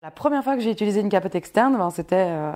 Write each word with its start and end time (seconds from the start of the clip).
La 0.00 0.12
première 0.12 0.44
fois 0.44 0.54
que 0.54 0.60
j'ai 0.62 0.70
utilisé 0.70 1.00
une 1.00 1.08
capote 1.08 1.34
externe, 1.34 1.76
ben, 1.76 1.90
c'était 1.90 2.28
euh, 2.28 2.52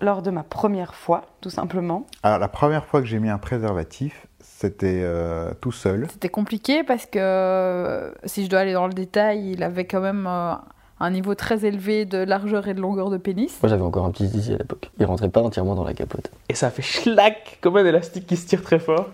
lors 0.00 0.22
de 0.22 0.30
ma 0.30 0.42
première 0.42 0.94
fois, 0.94 1.26
tout 1.42 1.50
simplement. 1.50 2.06
Alors, 2.22 2.38
la 2.38 2.48
première 2.48 2.86
fois 2.86 3.02
que 3.02 3.06
j'ai 3.06 3.18
mis 3.18 3.28
un 3.28 3.36
préservatif, 3.36 4.26
c'était 4.40 5.02
euh, 5.02 5.52
tout 5.60 5.72
seul. 5.72 6.06
C'était 6.10 6.30
compliqué 6.30 6.82
parce 6.82 7.04
que, 7.04 7.18
euh, 7.18 8.12
si 8.24 8.46
je 8.46 8.48
dois 8.48 8.60
aller 8.60 8.72
dans 8.72 8.86
le 8.86 8.94
détail, 8.94 9.50
il 9.50 9.62
avait 9.62 9.84
quand 9.84 10.00
même 10.00 10.26
euh, 10.26 10.54
un 11.00 11.10
niveau 11.10 11.34
très 11.34 11.66
élevé 11.66 12.06
de 12.06 12.16
largeur 12.16 12.66
et 12.66 12.72
de 12.72 12.80
longueur 12.80 13.10
de 13.10 13.18
pénis. 13.18 13.58
Moi 13.62 13.68
j'avais 13.68 13.82
encore 13.82 14.06
un 14.06 14.10
petit 14.10 14.26
zizi 14.26 14.54
à 14.54 14.56
l'époque. 14.56 14.90
Il 14.98 15.04
rentrait 15.04 15.28
pas 15.28 15.42
entièrement 15.42 15.74
dans 15.74 15.84
la 15.84 15.92
capote. 15.92 16.30
Et 16.48 16.54
ça 16.54 16.70
fait 16.70 16.80
schlac 16.80 17.58
comme 17.60 17.76
un 17.76 17.84
élastique 17.84 18.26
qui 18.26 18.38
se 18.38 18.46
tire 18.46 18.62
très 18.62 18.78
fort. 18.78 19.10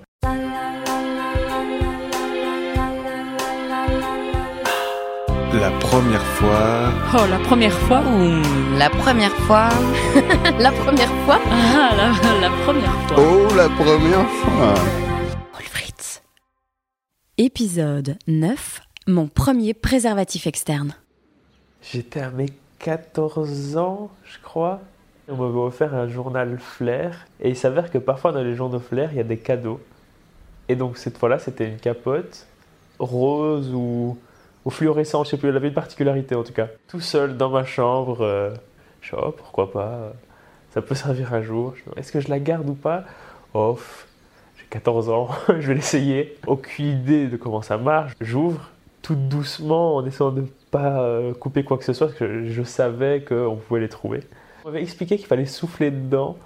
La 5.61 5.70
première 5.70 6.23
fois. 6.23 6.93
Oh, 7.14 7.27
la 7.30 7.38
première 7.38 7.73
fois 7.73 8.00
Mmh, 8.00 8.79
la 8.79 8.91
première 8.91 9.34
fois. 9.46 9.69
la 10.59 10.73
première 10.73 11.12
fois. 11.24 11.38
Ah, 11.51 11.91
la, 11.96 12.41
la 12.41 12.51
première 12.65 12.92
fois. 13.06 13.16
Oh, 13.19 13.55
la 13.55 13.69
première 13.69 14.29
fois. 14.29 14.74
Fritz. 15.60 16.23
Épisode 17.38 18.16
9 18.27 18.80
Mon 19.06 19.29
premier 19.29 19.73
préservatif 19.73 20.46
externe. 20.46 20.95
J'étais 21.80 22.20
à 22.20 22.30
mes 22.30 22.51
14 22.80 23.77
ans, 23.77 24.10
je 24.24 24.38
crois. 24.43 24.80
On 25.29 25.37
m'avait 25.37 25.59
offert 25.59 25.95
un 25.95 26.09
journal 26.09 26.59
Flair. 26.59 27.27
Et 27.41 27.51
il 27.51 27.57
s'avère 27.57 27.91
que 27.91 27.98
parfois 27.98 28.32
dans 28.32 28.43
les 28.43 28.54
journaux 28.54 28.80
Flair, 28.80 29.10
il 29.12 29.16
y 29.16 29.20
a 29.20 29.24
des 29.24 29.38
cadeaux. 29.38 29.80
Et 30.68 30.77
donc 30.77 30.98
cette 30.98 31.16
fois-là, 31.16 31.38
c'était 31.38 31.68
une 31.68 31.79
capote 31.79 32.46
rose 32.98 33.73
ou, 33.74 34.18
ou 34.66 34.70
fluorescente, 34.70 35.27
je 35.27 35.30
sais 35.30 35.37
plus, 35.37 35.48
elle 35.48 35.56
avait 35.56 35.69
une 35.69 35.75
particularité 35.75 36.34
en 36.34 36.43
tout 36.43 36.52
cas. 36.52 36.66
Tout 36.88 37.01
seul 37.01 37.37
dans 37.37 37.51
ma 37.51 37.65
chambre, 37.65 38.20
euh, 38.20 38.51
je 39.01 39.07
suis 39.07 39.16
oh, 39.16 39.30
pourquoi 39.30 39.70
pas, 39.70 39.87
euh, 39.87 40.11
ça 40.74 40.83
peut 40.83 40.97
servir 40.97 41.33
un 41.33 41.41
jour. 41.41 41.74
Est-ce 41.96 42.10
que 42.10 42.21
je 42.21 42.29
la 42.29 42.40
garde 42.40 42.68
ou 42.68 42.74
pas? 42.74 43.05
Oh, 43.55 43.79
j'ai 44.59 44.66
14 44.68 45.09
ans, 45.09 45.29
je 45.49 45.68
vais 45.68 45.74
l'essayer. 45.74 46.37
Aucune 46.49 46.87
idée 46.87 47.29
de 47.29 47.37
comment 47.37 47.63
ça 47.63 47.79
marche. 47.79 48.13
J'ouvre 48.21 48.71
tout 49.02 49.15
doucement 49.15 49.95
en 49.95 50.05
essayant 50.05 50.32
de 50.32 50.40
ne 50.40 50.46
pas 50.73 51.01
euh, 51.01 51.33
couper 51.33 51.62
quoi 51.62 51.79
que 51.79 51.85
ce 51.85 51.93
soit 51.93 52.09
parce 52.09 52.18
que 52.18 52.46
je 52.46 52.62
savais 52.65 53.23
qu'on 53.23 53.55
pouvait 53.57 53.80
les 53.80 53.88
trouver. 53.88 54.24
On 54.65 54.68
m'avait 54.68 54.83
expliqué 54.83 55.16
qu'il 55.16 55.29
fallait 55.29 55.46
souffler 55.46 55.93
dedans 55.93 56.37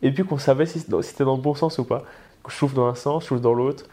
et 0.00 0.10
puis 0.10 0.24
qu'on 0.24 0.38
savait 0.38 0.64
si 0.64 0.80
c'était 0.80 1.24
dans 1.24 1.36
le 1.36 1.42
bon 1.42 1.54
sens 1.54 1.76
ou 1.76 1.84
pas. 1.84 2.02
Je 2.48 2.54
souffle 2.54 2.76
dans 2.76 2.86
un 2.86 2.94
sens, 2.94 3.24
je 3.24 3.28
souffle 3.28 3.42
dans 3.42 3.52
l'autre. 3.52 3.84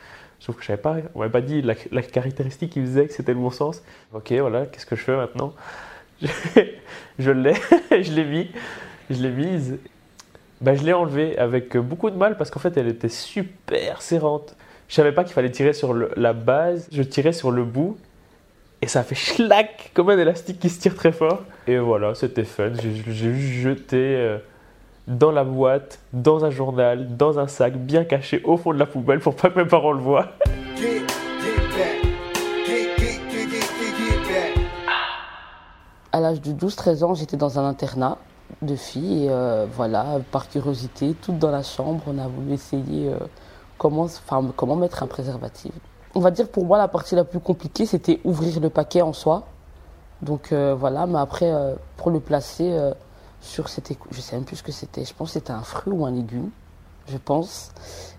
Sauf 0.43 0.57
que 0.57 0.61
je 0.61 0.67
savais 0.67 0.81
pas, 0.81 0.97
on 1.15 1.19
m'avait 1.19 1.31
pas 1.31 1.39
dit 1.39 1.61
la, 1.61 1.73
caractéristique 2.01 2.71
qui 2.71 2.81
faisait 2.81 3.07
que 3.07 3.13
c'était 3.13 3.31
le 3.31 3.39
bon 3.39 3.49
sens. 3.49 3.81
Ok, 4.13 4.33
voilà, 4.33 4.65
qu'est-ce 4.65 4.85
que 4.85 4.97
je 4.97 5.01
fais 5.01 5.15
maintenant 5.15 5.53
Je, 7.17 7.31
l'ai, 7.31 7.53
je 7.91 8.11
l'ai 8.11 8.25
mis, 8.25 8.51
je 9.09 9.21
l'ai 9.23 9.29
mise. 9.29 9.77
Ben, 10.59 10.75
je 10.75 10.83
l'ai 10.83 10.91
enlevée 10.91 11.37
avec 11.37 11.77
beaucoup 11.77 12.09
de 12.09 12.17
mal 12.17 12.35
parce 12.35 12.51
qu'en 12.51 12.59
fait 12.59 12.75
elle 12.75 12.89
était 12.89 13.07
super 13.07 14.01
serrante. 14.01 14.57
Je 14.89 14.95
savais 14.95 15.13
pas 15.13 15.23
qu'il 15.23 15.31
fallait 15.31 15.49
tirer 15.49 15.71
sur 15.71 15.93
la 15.93 16.33
base, 16.33 16.89
je 16.91 17.03
tirais 17.03 17.31
sur 17.31 17.49
le 17.49 17.63
bout 17.63 17.97
et 18.81 18.87
ça 18.87 19.03
fait 19.03 19.15
schlac 19.15 19.91
comme 19.93 20.09
un 20.09 20.17
élastique 20.17 20.59
qui 20.59 20.69
se 20.69 20.81
tire 20.81 20.95
très 20.95 21.13
fort. 21.13 21.43
Et 21.67 21.77
voilà, 21.77 22.15
c'était 22.15 22.43
fun. 22.43 22.73
J'ai 22.81 22.93
juste 23.33 23.61
jeté 23.61 23.95
euh, 23.95 24.39
dans 25.07 25.31
la 25.31 25.43
boîte, 25.43 25.99
dans 26.13 26.45
un 26.45 26.49
journal, 26.49 27.15
dans 27.17 27.39
un 27.39 27.47
sac 27.47 27.77
bien 27.77 28.05
caché 28.05 28.41
au 28.43 28.57
fond 28.57 28.73
de 28.73 28.79
la 28.79 28.85
poubelle 28.85 29.19
pour 29.19 29.35
pas 29.35 29.49
que 29.49 29.59
mes 29.59 29.67
parents 29.67 29.91
le 29.91 29.99
voient. 29.99 30.29
À 36.11 36.19
l'âge 36.19 36.41
de 36.41 36.51
12-13 36.51 37.03
ans, 37.03 37.13
j'étais 37.15 37.37
dans 37.37 37.59
un 37.59 37.67
internat 37.67 38.17
de 38.61 38.75
filles 38.75 39.25
et 39.25 39.29
euh, 39.29 39.65
voilà, 39.71 40.19
par 40.31 40.47
curiosité, 40.47 41.15
toutes 41.21 41.39
dans 41.39 41.51
la 41.51 41.63
chambre, 41.63 42.03
on 42.07 42.17
a 42.19 42.27
voulu 42.27 42.53
essayer 42.53 43.09
euh, 43.09 43.17
comment, 43.77 44.07
comment 44.55 44.75
mettre 44.75 45.03
un 45.03 45.07
préservatif. 45.07 45.71
On 46.15 46.19
va 46.19 46.29
dire 46.29 46.47
pour 46.47 46.65
moi 46.65 46.77
la 46.77 46.87
partie 46.87 47.15
la 47.15 47.23
plus 47.23 47.39
compliquée, 47.39 47.85
c'était 47.87 48.19
ouvrir 48.23 48.59
le 48.59 48.69
paquet 48.69 49.01
en 49.01 49.13
soi. 49.13 49.43
Donc 50.21 50.51
euh, 50.51 50.75
voilà, 50.77 51.07
mais 51.07 51.17
après 51.17 51.51
euh, 51.51 51.73
pour 51.97 52.11
le 52.11 52.19
placer 52.19 52.79
sur 53.43 53.69
c'était, 53.69 53.97
je 54.11 54.21
sais 54.21 54.35
même 54.35 54.45
plus 54.45 54.57
ce 54.57 54.63
que 54.63 54.71
c'était. 54.71 55.05
Je 55.05 55.13
pense 55.13 55.29
que 55.29 55.33
c'était 55.33 55.51
un 55.51 55.61
fruit 55.63 55.93
ou 55.93 56.05
un 56.05 56.11
légume, 56.11 56.49
je 57.07 57.17
pense. 57.17 57.71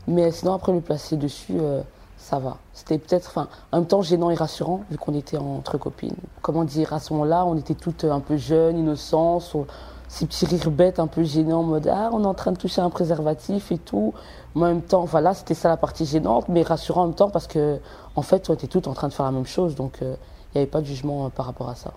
Mais 0.06 0.30
sinon 0.30 0.52
après 0.54 0.72
le 0.72 0.80
placer 0.80 1.16
dessus, 1.16 1.54
euh, 1.58 1.82
ça 2.18 2.38
va. 2.38 2.58
C'était 2.72 2.98
peut-être, 2.98 3.28
enfin, 3.28 3.48
en 3.72 3.78
même 3.78 3.86
temps 3.86 4.02
gênant 4.02 4.30
et 4.30 4.34
rassurant 4.34 4.80
vu 4.90 4.98
qu'on 4.98 5.14
était 5.14 5.36
entre 5.38 5.78
copines. 5.78 6.16
Comment 6.42 6.64
dire, 6.64 6.92
à 6.92 7.00
ce 7.00 7.12
moment-là, 7.14 7.44
on 7.46 7.56
était 7.56 7.74
toutes 7.74 8.04
un 8.04 8.20
peu 8.20 8.36
jeunes, 8.36 8.78
innocentes, 8.78 9.50
on- 9.54 9.66
ces 10.08 10.26
petits 10.26 10.46
rires 10.46 10.70
bêtes 10.70 11.00
un 11.00 11.06
peu 11.08 11.24
gênants 11.24 11.60
en 11.60 11.62
mode 11.64 11.88
ah 11.88 12.10
on 12.12 12.22
est 12.22 12.26
en 12.26 12.34
train 12.34 12.52
de 12.52 12.58
toucher 12.58 12.80
un 12.82 12.90
préservatif 12.90 13.72
et 13.72 13.78
tout. 13.78 14.12
Mais 14.54 14.62
en 14.62 14.66
même 14.66 14.82
temps, 14.82 15.04
voilà, 15.04 15.34
c'était 15.34 15.54
ça 15.54 15.68
la 15.70 15.76
partie 15.76 16.04
gênante, 16.04 16.48
mais 16.48 16.62
rassurant 16.62 17.02
en 17.02 17.06
même 17.06 17.14
temps 17.16 17.30
parce 17.30 17.46
que 17.46 17.80
en 18.14 18.22
fait, 18.22 18.48
on 18.48 18.54
était 18.54 18.68
toutes 18.68 18.86
en 18.86 18.92
train 18.94 19.08
de 19.08 19.12
faire 19.14 19.24
la 19.24 19.32
même 19.32 19.46
chose, 19.46 19.74
donc 19.74 20.00
euh, 20.02 20.14
il 20.54 20.58
n'y 20.58 20.62
avait 20.62 20.70
pas 20.70 20.80
de 20.82 20.86
jugement 20.86 21.26
euh, 21.26 21.28
par 21.30 21.46
rapport 21.46 21.68
à 21.68 21.74
ça. 21.74 21.92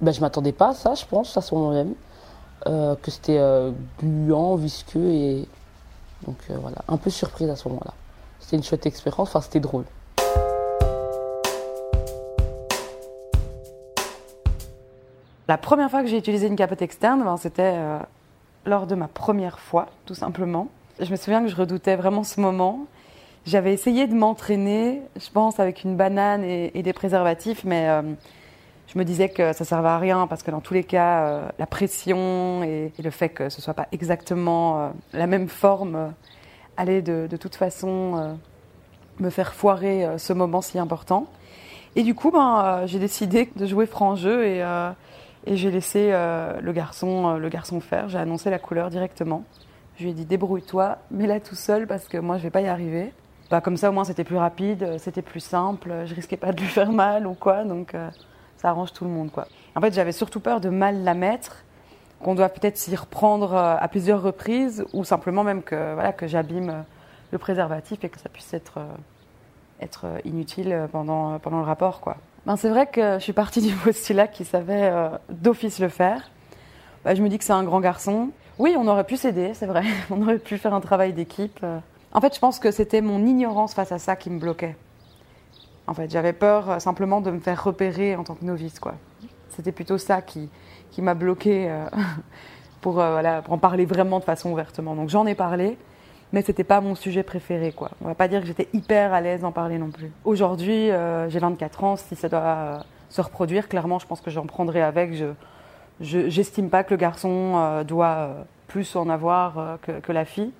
Ben, 0.00 0.12
je 0.14 0.20
m'attendais 0.20 0.52
pas 0.52 0.68
à 0.70 0.74
ça, 0.74 0.94
je 0.94 1.04
pense, 1.04 1.36
à 1.36 1.40
ce 1.42 1.54
moment 1.54 1.70
même, 1.72 1.94
euh, 2.66 2.94
que 3.02 3.10
c'était 3.10 3.38
euh, 3.38 3.72
gluant, 3.98 4.54
visqueux 4.54 5.10
et 5.10 5.48
donc 6.26 6.36
euh, 6.48 6.56
voilà, 6.60 6.76
un 6.86 6.96
peu 6.96 7.10
surprise 7.10 7.50
à 7.50 7.56
ce 7.56 7.68
moment-là. 7.68 7.92
C'était 8.38 8.56
une 8.56 8.62
chouette 8.62 8.86
expérience, 8.86 9.28
enfin 9.28 9.40
c'était 9.40 9.58
drôle. 9.58 9.84
La 15.48 15.58
première 15.58 15.90
fois 15.90 16.02
que 16.02 16.08
j'ai 16.08 16.18
utilisé 16.18 16.46
une 16.46 16.54
capote 16.54 16.82
externe, 16.82 17.24
ben, 17.24 17.36
c'était 17.36 17.76
lors 18.64 18.86
de 18.86 18.94
ma 18.94 19.08
première 19.08 19.58
fois, 19.58 19.88
tout 20.06 20.14
simplement. 20.14 20.68
Je 21.00 21.10
me 21.10 21.16
souviens 21.16 21.42
que 21.42 21.48
je 21.48 21.56
redoutais 21.56 21.96
vraiment 21.96 22.22
ce 22.22 22.40
moment. 22.40 22.86
J'avais 23.44 23.72
essayé 23.74 24.06
de 24.06 24.14
m'entraîner, 24.14 25.02
je 25.16 25.30
pense, 25.30 25.58
avec 25.58 25.82
une 25.82 25.96
banane 25.96 26.44
et, 26.44 26.82
des 26.82 26.92
préservatifs, 26.92 27.64
mais 27.64 27.88
je 28.92 28.98
me 28.98 29.04
disais 29.04 29.28
que 29.28 29.52
ça 29.52 29.64
servait 29.64 29.88
à 29.88 29.98
rien 29.98 30.26
parce 30.26 30.42
que 30.42 30.50
dans 30.50 30.60
tous 30.60 30.74
les 30.74 30.84
cas, 30.84 31.26
euh, 31.26 31.48
la 31.58 31.66
pression 31.66 32.62
et, 32.62 32.92
le 33.02 33.10
fait 33.10 33.30
que 33.30 33.48
ce 33.48 33.62
soit 33.62 33.74
pas 33.74 33.88
exactement 33.92 34.80
euh, 34.80 34.88
la 35.12 35.26
même 35.26 35.48
forme 35.48 35.96
euh, 35.96 36.08
allait 36.76 37.02
de, 37.02 37.36
toute 37.36 37.54
façon 37.54 38.16
euh, 38.16 38.34
me 39.18 39.30
faire 39.30 39.54
foirer 39.54 40.06
ce 40.18 40.32
moment 40.32 40.60
si 40.60 40.78
important. 40.78 41.26
Et 41.96 42.02
du 42.02 42.14
coup, 42.14 42.30
ben, 42.30 42.82
j'ai 42.86 42.98
décidé 42.98 43.50
de 43.56 43.66
jouer 43.66 43.86
franc 43.86 44.16
jeu 44.16 44.46
et, 44.46 44.64
et 45.46 45.56
j'ai 45.56 45.70
laissé 45.70 46.10
le, 46.10 46.72
garçon, 46.72 47.36
le 47.36 47.48
garçon 47.50 47.80
faire. 47.80 48.08
J'ai 48.08 48.16
annoncé 48.16 48.48
la 48.48 48.58
couleur 48.58 48.88
directement. 48.88 49.44
Je 49.98 50.04
lui 50.04 50.10
ai 50.12 50.14
dit 50.14 50.24
débrouille-toi, 50.24 50.96
mets-la 51.10 51.40
tout 51.40 51.54
seul 51.54 51.86
parce 51.86 52.08
que 52.08 52.16
moi 52.16 52.38
je 52.38 52.44
vais 52.44 52.50
pas 52.50 52.62
y 52.62 52.68
arriver. 52.68 53.12
Bah, 53.50 53.60
comme 53.60 53.76
ça 53.76 53.90
au 53.90 53.92
moins 53.92 54.04
c'était 54.04 54.24
plus 54.24 54.38
rapide, 54.38 54.96
c'était 54.96 55.20
plus 55.20 55.40
simple, 55.40 55.92
je 56.06 56.14
risquais 56.14 56.38
pas 56.38 56.52
de 56.52 56.60
lui 56.62 56.68
faire 56.68 56.90
mal 56.90 57.26
ou 57.26 57.34
quoi, 57.34 57.64
donc 57.64 57.94
ça 58.62 58.70
arrange 58.70 58.92
tout 58.92 59.04
le 59.04 59.10
monde 59.10 59.30
quoi. 59.30 59.46
En 59.74 59.80
fait 59.80 59.92
j'avais 59.92 60.12
surtout 60.12 60.40
peur 60.40 60.60
de 60.60 60.70
mal 60.70 61.02
la 61.02 61.14
mettre, 61.14 61.64
qu'on 62.22 62.34
doit 62.34 62.48
peut-être 62.48 62.78
s'y 62.78 62.94
reprendre 62.96 63.54
euh, 63.54 63.76
à 63.78 63.88
plusieurs 63.88 64.22
reprises 64.22 64.84
ou 64.92 65.04
simplement 65.04 65.44
même 65.44 65.62
que, 65.62 65.94
voilà, 65.94 66.12
que 66.12 66.26
j'abîme 66.26 66.70
euh, 66.70 66.82
le 67.32 67.38
préservatif 67.38 68.04
et 68.04 68.08
que 68.08 68.18
ça 68.18 68.28
puisse 68.28 68.54
être, 68.54 68.78
euh, 68.78 68.94
être 69.80 70.06
inutile 70.24 70.88
pendant, 70.92 71.38
pendant 71.38 71.58
le 71.58 71.64
rapport 71.64 72.00
quoi. 72.00 72.16
Ben, 72.46 72.56
c'est 72.56 72.68
vrai 72.68 72.86
que 72.86 73.14
je 73.14 73.22
suis 73.22 73.32
partie 73.32 73.60
du 73.68 73.74
postulat 73.74 74.28
qui 74.28 74.44
savait 74.44 74.92
d'office 75.28 75.78
le 75.78 75.88
faire. 75.88 76.30
Bah, 77.04 77.14
je 77.14 77.22
me 77.22 77.28
dis 77.28 77.38
que 77.38 77.44
c'est 77.44 77.52
un 77.52 77.64
grand 77.64 77.80
garçon. 77.80 78.30
Oui, 78.58 78.74
on 78.78 78.86
aurait 78.86 79.04
pu 79.04 79.16
s'aider, 79.16 79.54
c'est 79.54 79.66
vrai. 79.66 79.84
On 80.10 80.22
aurait 80.22 80.38
pu 80.38 80.58
faire 80.58 80.74
un 80.74 80.80
travail 80.80 81.12
d'équipe. 81.12 81.64
En 82.12 82.20
fait, 82.20 82.34
je 82.34 82.38
pense 82.38 82.58
que 82.58 82.70
c'était 82.70 83.00
mon 83.00 83.24
ignorance 83.24 83.74
face 83.74 83.92
à 83.92 83.98
ça 83.98 84.14
qui 84.14 84.28
me 84.28 84.38
bloquait. 84.38 84.76
En 85.86 85.94
fait, 85.94 86.10
j'avais 86.10 86.32
peur 86.32 86.70
euh, 86.70 86.78
simplement 86.78 87.20
de 87.20 87.30
me 87.30 87.40
faire 87.40 87.62
repérer 87.62 88.16
en 88.16 88.24
tant 88.24 88.34
que 88.34 88.44
novice, 88.44 88.78
quoi. 88.78 88.94
C'était 89.48 89.72
plutôt 89.72 89.98
ça 89.98 90.22
qui, 90.22 90.48
qui 90.90 91.02
m'a 91.02 91.14
bloqué 91.14 91.68
euh, 91.68 91.84
pour, 92.80 93.00
euh, 93.00 93.40
pour 93.42 93.54
en 93.54 93.58
parler 93.58 93.84
vraiment 93.84 94.18
de 94.18 94.24
façon 94.24 94.50
ouvertement. 94.50 94.94
Donc 94.94 95.08
j'en 95.08 95.26
ai 95.26 95.34
parlé, 95.34 95.76
mais 96.32 96.42
c'était 96.42 96.64
pas 96.64 96.80
mon 96.80 96.94
sujet 96.94 97.22
préféré, 97.22 97.72
quoi. 97.72 97.90
On 98.00 98.06
va 98.06 98.14
pas 98.14 98.28
dire 98.28 98.40
que 98.40 98.46
j'étais 98.46 98.68
hyper 98.72 99.12
à 99.12 99.20
l'aise 99.20 99.40
d'en 99.40 99.52
parler 99.52 99.78
non 99.78 99.90
plus. 99.90 100.10
Aujourd'hui, 100.24 100.90
j'ai 101.28 101.38
24 101.38 101.84
ans. 101.84 101.96
Si 101.96 102.16
ça 102.16 102.28
doit 102.28 102.84
se 103.10 103.20
reproduire, 103.20 103.68
clairement, 103.68 103.98
je 103.98 104.06
pense 104.06 104.22
que 104.22 104.30
j'en 104.30 104.46
prendrai 104.46 104.80
avec. 104.80 105.12
Je, 105.12 105.26
je 106.00 106.30
j'estime 106.30 106.70
pas 106.70 106.84
que 106.84 106.94
le 106.94 106.96
garçon 106.96 107.82
doit 107.86 108.30
plus 108.68 108.96
en 108.96 109.10
avoir 109.10 109.78
que, 109.82 109.92
que 110.00 110.12
la 110.12 110.24
fille. 110.24 110.52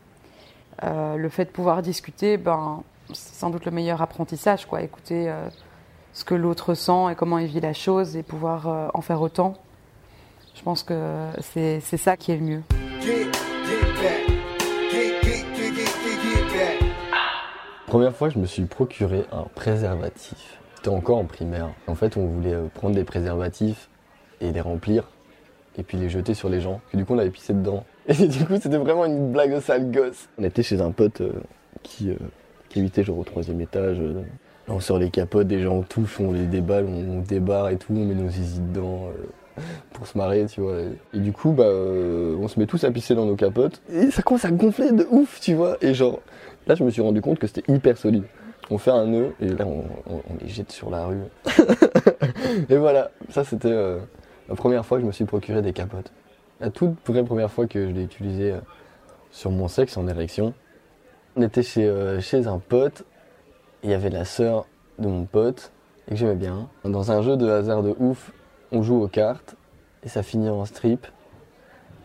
Le 0.83 1.29
fait 1.31 1.47
de 1.47 1.51
pouvoir 1.51 1.81
discuter, 1.81 2.37
ben, 2.37 2.83
sans 3.13 3.51
doute 3.51 3.65
le 3.65 3.71
meilleur 3.71 4.03
apprentissage, 4.03 4.67
quoi. 4.67 4.83
Écouter 4.83 5.31
euh, 5.31 5.49
ce 6.13 6.25
que 6.25 6.35
l'autre 6.35 6.75
sent 6.75 7.13
et 7.13 7.15
comment 7.15 7.39
il 7.39 7.47
vit 7.47 7.61
la 7.61 7.73
chose 7.73 8.17
et 8.17 8.23
pouvoir 8.23 8.69
euh, 8.69 8.89
en 8.95 9.01
faire 9.01 9.21
autant. 9.21 9.55
Je 10.55 10.63
pense 10.63 10.83
que 10.83 11.29
c'est 11.41 11.81
c'est 11.81 11.97
ça 11.97 12.17
qui 12.17 12.31
est 12.31 12.37
le 12.37 12.45
mieux. 12.45 12.63
Première 17.93 18.17
fois, 18.17 18.31
je 18.31 18.39
me 18.39 18.47
suis 18.47 18.65
procuré 18.65 19.27
un 19.33 19.45
préservatif. 19.55 20.59
C'était 20.77 20.89
encore 20.89 21.19
en 21.19 21.25
primaire. 21.25 21.69
En 21.87 21.95
fait, 21.95 22.17
on 22.17 22.27
voulait 22.27 22.55
euh, 22.55 22.69
prendre 22.73 22.95
des 22.95 23.05
préservatifs 23.05 23.91
et 24.41 24.51
les 24.51 24.63
remplir 24.63 25.11
et 25.77 25.83
puis 25.83 25.99
les 25.99 26.09
jeter 26.09 26.33
sur 26.33 26.49
les 26.49 26.63
gens. 26.63 26.81
Et 26.95 26.97
du 26.97 27.05
coup, 27.05 27.15
on 27.15 27.19
avait 27.19 27.31
pissé 27.31 27.53
dedans. 27.53 27.85
Et 28.09 28.29
du 28.29 28.47
coup, 28.47 28.55
c'était 28.61 28.79
vraiment 28.79 29.05
une 29.05 29.31
blague 29.31 29.55
de 29.55 29.61
sale 29.61 29.91
gosse. 29.91 30.29
On 30.39 30.45
était 30.45 30.63
chez 30.63 30.81
un 30.81 30.91
pote 30.91 31.21
euh, 31.21 31.35
qui, 31.83 32.11
euh, 32.11 32.17
genre 33.03 33.19
au 33.19 33.25
troisième 33.25 33.61
étage. 33.61 33.99
euh. 34.01 34.23
on 34.69 34.81
sort 34.81 34.99
les 34.99 35.11
capotes, 35.11 35.47
des 35.49 35.61
gens 35.63 35.83
touchent, 35.83 36.21
on 36.21 36.33
les 36.33 36.47
déballe, 36.47 36.87
on, 36.87 37.19
on 37.19 37.21
débarre 37.21 37.69
et 37.71 37.77
tout, 37.77 37.93
on 37.93 38.05
met 38.05 38.15
nos 38.15 38.29
zizi 38.29 38.61
dedans 38.61 39.09
euh, 39.09 39.63
pour 39.93 40.07
se 40.07 40.17
marrer, 40.17 40.47
tu 40.47 40.61
vois. 40.61 40.77
Et 41.13 41.19
du 41.19 41.33
coup, 41.33 41.53
bah, 41.53 41.65
euh, 41.65 42.37
on 42.41 42.49
se 42.49 42.59
met 42.59 42.67
tous 42.67 42.83
à 42.85 42.91
pisser 42.91 43.15
dans 43.15 43.27
nos 43.27 43.37
capotes. 43.37 43.83
Et 43.93 44.11
ça 44.11 44.23
commence 44.23 44.45
à 44.45 44.51
gonfler 44.51 44.93
de 44.93 45.07
ouf, 45.11 45.41
tu 45.41 45.55
vois. 45.55 45.77
Et 45.83 45.93
genre, 45.95 46.21
là, 46.67 46.75
je 46.75 46.85
me 46.85 46.91
suis 46.91 47.03
rendu 47.03 47.21
compte 47.21 47.39
que 47.39 47.47
c'était 47.47 47.71
hyper 47.73 47.97
solide. 47.99 48.25
On 48.71 48.79
fait 48.79 48.93
un 48.93 49.07
nœud 49.07 49.35
et 49.41 49.49
là, 49.49 49.67
on, 49.67 49.85
on- 50.09 50.17
on 50.31 50.37
les 50.41 50.49
jette 50.49 50.71
sur 50.73 50.89
la 50.89 51.05
rue. 51.07 51.19
et 52.71 52.77
voilà, 52.77 53.11
ça 53.29 53.45
c'était 53.45 53.69
euh, 53.71 53.99
la 54.49 54.55
première 54.55 54.87
fois 54.87 54.99
que 54.99 55.03
je 55.03 55.07
me 55.07 55.13
suis 55.13 55.25
procuré 55.25 55.61
des 55.63 55.73
capotes. 55.73 56.13
La 56.61 56.71
toute 56.71 56.95
vraie 57.07 57.25
première 57.25 57.51
fois 57.51 57.67
que 57.67 57.89
je 57.89 57.93
l'ai 57.93 58.05
utilisé 58.05 58.53
euh, 58.53 58.59
sur 59.31 59.51
mon 59.51 59.69
sexe 59.69 59.97
en 59.97 60.07
érection. 60.07 60.55
On 61.35 61.43
était 61.43 61.63
chez, 61.63 61.89
euh, 61.89 62.21
chez 62.21 62.47
un 62.47 62.59
pote, 62.59 63.05
il 63.83 63.91
y 63.91 63.95
avait 63.95 64.11
la 64.11 64.27
sœur 64.27 64.67
de 64.99 65.09
mon 65.09 65.25
pote, 65.25 65.73
et 66.07 66.11
que 66.11 66.17
j'aimais 66.17 66.35
bien. 66.35 66.69
Dans 66.85 67.11
un 67.11 67.23
jeu 67.23 67.39
de 67.39 67.49
hasard 67.49 67.83
de 67.83 67.95
ouf, 67.99 68.33
on 68.71 68.83
joue 68.83 69.03
aux 69.03 69.09
cartes, 69.09 69.57
et 70.05 70.09
ça 70.09 70.23
finit 70.23 70.51
en 70.51 70.65
strip, 70.67 71.07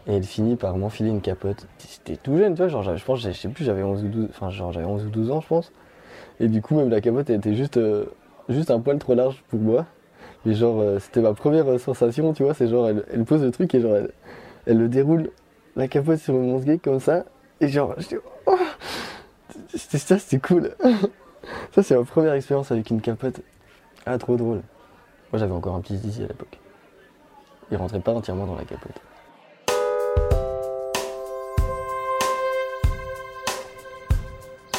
et 0.07 0.15
elle 0.15 0.23
finit 0.23 0.55
par 0.55 0.77
m'enfiler 0.77 1.09
une 1.09 1.19
capote. 1.19 1.67
J'étais 1.79 2.15
tout 2.15 2.37
jeune, 2.37 2.53
tu 2.53 2.59
vois, 2.61 2.69
genre, 2.69 2.83
je 2.95 3.03
pense, 3.03 3.19
je 3.19 3.31
sais 3.31 3.49
plus, 3.49 3.65
j'avais 3.65 3.83
11 3.83 4.05
ou 4.05 4.07
12, 4.07 4.27
enfin, 4.29 4.49
genre, 4.49 4.71
j'avais 4.71 4.85
11 4.85 5.05
ou 5.05 5.09
12 5.09 5.31
ans, 5.31 5.41
je 5.41 5.47
pense. 5.47 5.73
Et 6.39 6.47
du 6.47 6.61
coup, 6.61 6.75
même 6.75 6.89
la 6.89 7.01
capote, 7.01 7.29
elle 7.29 7.37
était 7.37 7.53
juste, 7.53 7.75
euh, 7.75 8.05
juste 8.47 8.71
un 8.71 8.79
poil 8.79 8.97
trop 8.97 9.13
large 9.13 9.43
pour 9.49 9.59
moi. 9.59 9.85
Et 10.45 10.53
genre, 10.53 10.79
euh, 10.79 10.99
c'était 10.99 11.19
ma 11.19 11.33
première 11.33 11.79
sensation, 11.81 12.31
tu 12.31 12.43
vois, 12.43 12.53
c'est 12.53 12.69
genre, 12.69 12.87
elle, 12.87 13.03
elle 13.11 13.25
pose 13.25 13.43
le 13.43 13.51
truc 13.51 13.75
et 13.75 13.81
genre, 13.81 13.97
elle, 13.97 14.11
elle 14.65 14.77
le 14.77 14.87
déroule, 14.87 15.31
la 15.75 15.89
capote 15.89 16.19
sur 16.19 16.33
mon 16.33 16.59
gay 16.59 16.77
comme 16.77 17.01
ça, 17.01 17.25
et 17.59 17.67
genre, 17.67 17.93
je 17.97 18.07
dis, 18.07 18.15
oh, 18.45 18.55
c'était 19.73 19.97
ça, 19.97 20.19
c'était 20.19 20.39
cool. 20.39 20.75
ça, 21.71 21.83
c'est 21.83 21.95
ma 21.95 22.03
première 22.03 22.33
expérience 22.33 22.71
avec 22.71 22.89
une 22.89 23.01
capote. 23.01 23.41
Ah, 24.05 24.17
trop 24.17 24.35
drôle. 24.37 24.61
Moi, 25.31 25.39
j'avais 25.39 25.53
encore 25.53 25.75
un 25.75 25.81
petit 25.81 25.97
zizi 25.97 26.23
à 26.23 26.27
l'époque. 26.27 26.59
Il 27.71 27.77
rentrait 27.77 27.99
pas 27.99 28.13
entièrement 28.13 28.45
dans 28.45 28.55
la 28.55 28.63
capote. 28.63 28.99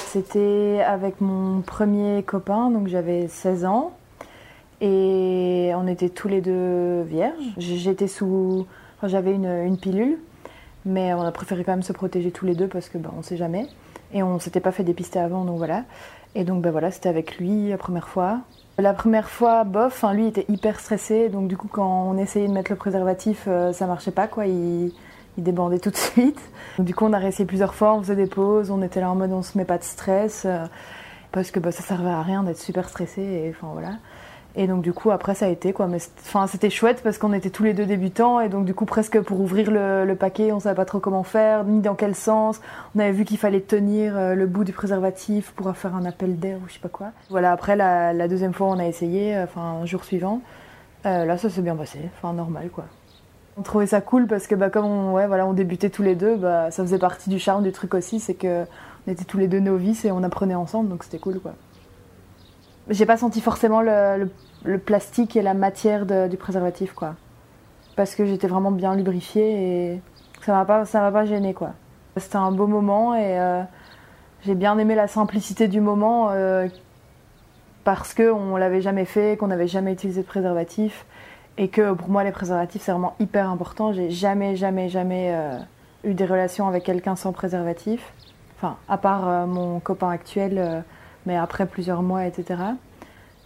C'était 0.07 0.83
avec 0.87 1.21
mon 1.21 1.61
premier 1.61 2.23
copain, 2.23 2.71
donc 2.71 2.89
j'avais 2.89 3.29
16 3.29 3.67
ans. 3.67 3.93
Et 4.81 5.73
on 5.75 5.87
était 5.87 6.09
tous 6.09 6.29
les 6.29 6.41
deux 6.41 7.03
vierges. 7.03 7.45
J'étais 7.59 8.09
sous. 8.09 8.67
enfin, 8.97 9.09
j'avais 9.09 9.35
une, 9.35 9.45
une 9.45 9.77
pilule, 9.77 10.19
mais 10.87 11.13
on 11.13 11.23
a 11.23 11.33
préféré 11.33 11.63
quand 11.63 11.73
même 11.73 11.83
se 11.83 11.93
protéger 11.93 12.31
tous 12.31 12.47
les 12.47 12.55
deux 12.55 12.69
parce 12.69 12.89
que 12.89 12.97
bah, 12.97 13.13
on 13.19 13.23
sait 13.23 13.37
jamais. 13.37 13.67
Et 14.13 14.23
on 14.23 14.39
s'était 14.39 14.61
pas 14.61 14.73
fait 14.73 14.85
dépister 14.85 15.19
avant, 15.19 15.45
donc 15.45 15.59
voilà. 15.59 15.85
Et 16.35 16.45
donc 16.45 16.63
bah, 16.63 16.71
voilà, 16.71 16.91
c'était 16.91 17.09
avec 17.09 17.39
lui 17.39 17.71
la 17.71 17.79
première 17.79 18.09
fois. 18.09 18.41
La 18.79 18.95
première 18.95 19.29
fois, 19.29 19.65
bof, 19.65 19.87
enfin, 19.87 20.15
lui 20.15 20.27
était 20.27 20.47
hyper 20.49 20.79
stressé, 20.79 21.29
donc 21.29 21.49
du 21.49 21.57
coup 21.57 21.69
quand 21.69 22.09
on 22.09 22.17
essayait 22.17 22.47
de 22.47 22.53
mettre 22.53 22.71
le 22.71 22.77
préservatif, 22.77 23.45
euh, 23.49 23.73
ça 23.73 23.87
marchait 23.87 24.13
pas 24.13 24.29
quoi. 24.29 24.47
Il, 24.47 24.93
il 25.39 25.45
débandait 25.45 25.79
tout 25.79 25.91
de 25.91 25.97
suite. 25.97 26.41
Donc, 26.77 26.87
du 26.87 26.95
coup, 26.95 27.05
on 27.07 27.13
a 27.13 27.19
réessayé 27.19 27.47
plusieurs 27.47 27.75
fois, 27.75 27.95
on 27.95 28.03
faisait 28.03 28.17
des 28.17 28.27
pauses, 28.27 28.71
on 28.71 28.83
était 28.83 29.01
là 29.01 29.11
en 29.11 29.15
mode 29.15 29.33
on 29.33 29.43
se 29.43 29.57
met 29.57 29.65
pas 29.65 29.79
de 29.79 29.85
stress, 29.85 30.43
euh, 30.45 30.67
parce 31.33 31.51
que 31.51 31.61
bah, 31.61 31.71
ça 31.71 31.83
servait 31.83 32.11
à 32.11 32.23
rien 32.23 32.43
d'être 32.43 32.59
super 32.59 32.89
stressé, 32.89 33.23
et 33.23 33.55
enfin 33.57 33.69
voilà. 33.73 33.93
Et 34.57 34.67
donc 34.67 34.83
du 34.83 34.93
coup 34.93 35.11
après 35.11 35.35
ça 35.35 35.47
a 35.47 35.49
été 35.49 35.73
quoi, 35.73 35.87
mais 35.87 35.99
enfin 36.21 36.47
c'était 36.47 36.71
chouette 36.71 37.01
parce 37.05 37.19
qu'on 37.19 37.33
était 37.33 37.51
tous 37.51 37.65
les 37.65 37.75
deux 37.75 37.87
débutants 37.87 38.41
et 38.41 38.49
donc 38.49 38.65
du 38.65 38.75
coup 38.75 38.87
presque 38.87 39.21
pour 39.21 39.41
ouvrir 39.41 39.71
le, 39.71 40.15
paquet 40.15 40.53
on 40.53 40.59
savait 40.59 40.75
pas 40.75 40.87
trop 40.87 41.01
comment 41.01 41.23
faire 41.23 41.65
ni 41.65 41.81
dans 41.81 41.95
quel 41.95 42.15
sens. 42.15 42.61
On 42.97 42.99
avait 42.99 43.13
vu 43.13 43.25
qu'il 43.25 43.39
fallait 43.39 43.61
tenir 43.61 44.17
euh, 44.17 44.35
le 44.35 44.47
bout 44.47 44.65
du 44.65 44.73
préservatif 44.73 45.53
pour 45.53 45.77
faire 45.77 45.95
un 45.95 46.05
appel 46.07 46.39
d'air 46.39 46.57
ou 46.57 46.69
je 46.69 46.73
sais 46.73 46.81
pas 46.81 46.89
quoi. 46.89 47.09
Voilà 47.31 47.53
après 47.53 47.77
la, 47.77 48.13
la 48.13 48.27
deuxième 48.27 48.53
fois 48.55 48.69
on 48.69 48.79
a 48.79 48.87
essayé, 48.87 49.37
euh, 49.37 49.45
enfin 49.45 49.61
un 49.83 49.87
jour 49.87 50.03
suivant, 50.05 50.41
Euh, 51.07 51.25
là 51.25 51.39
ça 51.39 51.51
s'est 51.51 51.63
bien 51.63 51.77
passé, 51.77 52.01
enfin 52.17 52.33
normal 52.33 52.71
quoi. 52.71 52.85
On 53.59 53.63
trouvait 53.63 53.87
ça 53.87 54.01
cool 54.01 54.27
parce 54.27 54.47
que 54.47 54.55
bah, 54.55 54.71
comme 54.71 54.87
on, 54.87 55.13
ouais, 55.15 55.27
voilà, 55.27 55.47
on 55.47 55.53
débutait 55.53 55.91
tous 55.91 56.03
les 56.03 56.15
deux, 56.15 56.37
bah, 56.37 56.71
ça 56.71 56.83
faisait 56.83 56.99
partie 56.99 57.29
du 57.29 57.39
charme 57.39 57.63
du 57.65 57.73
truc 57.73 57.95
aussi, 57.95 58.19
c'est 58.19 58.35
que 58.35 58.65
on 59.07 59.11
était 59.13 59.25
tous 59.25 59.39
les 59.39 59.49
deux 59.49 59.61
novices 59.61 60.05
et 60.05 60.13
on 60.13 60.23
apprenait 60.23 60.55
ensemble, 60.55 60.89
donc 60.89 61.05
c'était 61.05 61.19
cool 61.19 61.39
quoi. 61.41 61.55
J'ai 62.91 63.05
pas 63.07 63.17
senti 63.19 63.41
forcément 63.41 63.83
le, 63.83 64.31
le- 64.65 64.79
plastique 64.79 65.37
et 65.37 65.43
la 65.43 65.55
matière 65.55 66.07
du 66.07 66.37
préservatif 66.37 66.95
quoi, 66.95 67.17
parce 67.97 68.15
que 68.15 68.25
j'étais 68.25 68.47
vraiment 68.49 68.71
bien 68.71 68.95
lubrifiée 68.95 69.93
et 69.93 70.03
ça 70.41 70.53
m'a 70.53 70.65
pas, 70.65 70.85
ça 70.87 71.01
m'a 71.01 71.13
pas 71.13 71.27
gêné 71.27 71.53
quoi. 71.53 71.73
C'était 72.17 72.37
un 72.37 72.51
beau 72.51 72.67
moment 72.67 73.15
et 73.15 73.39
euh, 73.39 73.63
j'ai 74.45 74.55
bien 74.55 74.79
aimé 74.79 74.95
la 74.95 75.07
simplicité 75.07 75.69
du 75.69 75.81
moment 75.81 76.31
euh, 76.31 76.67
parce 77.85 78.15
que 78.15 78.33
on 78.33 78.57
l'avait 78.57 78.81
jamais 78.81 79.05
fait, 79.05 79.37
qu'on 79.37 79.49
n'avait 79.49 79.69
jamais 79.69 79.93
utilisé 79.93 80.23
de 80.23 80.27
préservatif 80.27 81.05
et 81.59 81.69
que 81.69 81.93
pour 81.93 82.09
moi 82.09 82.25
les 82.25 82.33
préservatifs 82.33 82.83
c'est 82.83 82.93
vraiment 82.93 83.15
hyper 83.21 83.51
important. 83.51 83.93
J'ai 83.93 84.11
jamais 84.11 84.57
jamais 84.57 84.89
jamais 84.89 85.35
euh, 85.35 85.59
eu 86.05 86.15
des 86.15 86.25
relations 86.25 86.67
avec 86.67 86.85
quelqu'un 86.85 87.17
sans 87.17 87.33
préservatif. 87.33 88.15
Enfin, 88.57 88.77
à 88.89 88.97
part 88.97 89.47
mon 89.47 89.79
copain 89.79 90.11
actuel, 90.11 90.83
mais 91.29 91.37
après 91.37 91.67
plusieurs 91.67 92.03
mois, 92.03 92.27
etc. 92.27 92.59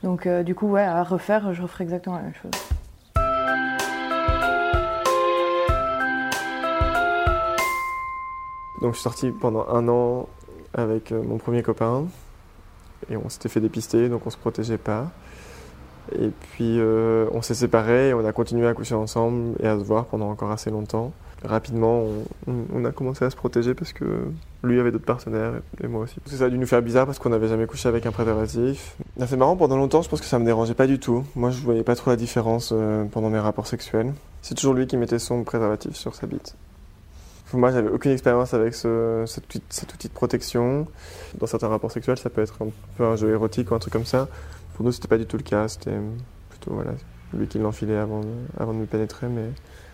Donc 0.04 0.26
euh, 0.26 0.44
du 0.44 0.54
coup, 0.54 0.68
ouais, 0.68 0.84
à 0.84 1.02
refaire, 1.02 1.52
je 1.52 1.62
referais 1.62 1.82
exactement 1.82 2.16
la 2.16 2.22
même 2.22 2.34
chose. 2.34 2.52
Donc 8.80 8.92
je 8.92 8.98
suis 8.98 9.02
sorti 9.02 9.30
pendant 9.32 9.66
un 9.68 9.88
an 9.88 10.28
avec 10.74 11.10
euh, 11.10 11.22
mon 11.22 11.38
premier 11.38 11.62
copain 11.62 12.04
et 13.10 13.16
on 13.16 13.28
s'était 13.28 13.48
fait 13.48 13.60
dépister 13.60 14.08
donc 14.08 14.26
on 14.26 14.30
se 14.30 14.36
protégeait 14.36 14.78
pas. 14.78 15.10
Et 16.12 16.28
puis 16.28 16.78
euh, 16.78 17.26
on 17.32 17.42
s'est 17.42 17.54
séparés 17.54 18.10
et 18.10 18.14
on 18.14 18.24
a 18.24 18.32
continué 18.32 18.68
à 18.68 18.74
coucher 18.74 18.94
ensemble 18.94 19.56
et 19.60 19.66
à 19.66 19.76
se 19.76 19.82
voir 19.84 20.04
pendant 20.06 20.30
encore 20.30 20.52
assez 20.52 20.70
longtemps. 20.70 21.12
Rapidement 21.44 22.04
on, 22.46 22.84
a 22.84 22.92
commencé 22.92 23.24
à 23.24 23.30
se 23.30 23.36
protéger 23.36 23.74
parce 23.74 23.92
que 23.92 24.04
lui 24.62 24.78
avait 24.78 24.92
d'autres 24.92 25.04
partenaires 25.04 25.54
et 25.82 25.88
moi 25.88 26.02
aussi. 26.02 26.16
Ça 26.26 26.44
a 26.44 26.48
dû 26.48 26.58
nous 26.58 26.66
faire 26.66 26.82
bizarre 26.82 27.06
parce 27.06 27.18
qu'on 27.18 27.30
n'avait 27.30 27.48
jamais 27.48 27.66
couché 27.66 27.88
avec 27.88 28.06
un 28.06 28.12
préservatif. 28.12 28.96
C'est 29.18 29.36
marrant, 29.36 29.56
pendant 29.56 29.76
longtemps 29.76 30.02
je 30.02 30.08
pense 30.08 30.20
que 30.20 30.26
ça 30.26 30.38
me 30.38 30.44
dérangeait 30.44 30.74
pas 30.74 30.86
du 30.86 30.98
tout. 30.98 31.24
Moi 31.34 31.50
je 31.50 31.60
voyais 31.62 31.82
pas 31.82 31.96
trop 31.96 32.10
la 32.10 32.16
différence 32.16 32.72
euh, 32.72 33.04
pendant 33.04 33.30
mes 33.30 33.40
rapports 33.40 33.66
sexuels. 33.66 34.12
C'est 34.40 34.54
toujours 34.54 34.74
lui 34.74 34.86
qui 34.86 34.96
mettait 34.96 35.18
son 35.18 35.42
préservatif 35.44 35.94
sur 35.96 36.14
sa 36.14 36.26
bite. 36.26 36.56
Moi, 37.54 37.70
j'avais 37.70 37.90
aucune 37.90 38.12
expérience 38.12 38.54
avec 38.54 38.74
ce, 38.74 39.24
cet, 39.26 39.44
outil, 39.94 40.08
de 40.08 40.12
protection. 40.12 40.86
Dans 41.38 41.46
certains 41.46 41.68
rapports 41.68 41.92
sexuels, 41.92 42.16
ça 42.16 42.30
peut 42.30 42.40
être 42.40 42.62
un 42.62 42.68
peu 42.96 43.04
un 43.04 43.16
jeu 43.16 43.30
érotique 43.30 43.70
ou 43.70 43.74
un 43.74 43.78
truc 43.78 43.92
comme 43.92 44.06
ça. 44.06 44.28
Pour 44.74 44.86
nous, 44.86 44.92
c'était 44.92 45.08
pas 45.08 45.18
du 45.18 45.26
tout 45.26 45.36
le 45.36 45.42
cas. 45.42 45.68
C'était 45.68 45.98
plutôt 46.48 46.72
voilà, 46.72 46.92
lui 47.34 47.46
qui 47.48 47.58
l'enfilait 47.58 47.98
avant, 47.98 48.22
avant 48.58 48.72
de 48.72 48.78
me 48.78 48.86
pénétrer, 48.86 49.26
mais 49.28 49.50